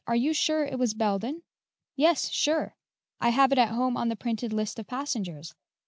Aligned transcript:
Are 0.07 0.15
you 0.15 0.33
sure 0.33 0.65
it 0.65 0.79
was 0.79 0.95
Belden?" 0.95 1.43
"Yes, 1.95 2.31
sure; 2.31 2.75
I 3.19 3.29
have 3.29 3.51
it 3.51 3.59
at 3.59 3.69
home 3.69 3.95
in 3.97 4.09
the 4.09 4.15
printed 4.15 4.51
list 4.51 4.79
of 4.79 4.87
passengers. 4.87 5.53